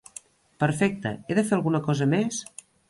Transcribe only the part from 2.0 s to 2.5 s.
més?